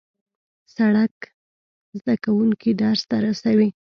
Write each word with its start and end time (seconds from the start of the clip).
سړک 0.75 1.15
زدهکوونکي 1.99 2.69
درس 2.81 3.01
ته 3.09 3.17
رسوي. 3.25 3.69